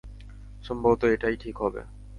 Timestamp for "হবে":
1.57-1.81